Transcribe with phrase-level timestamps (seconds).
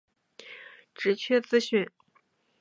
[0.95, 1.87] 职缺资讯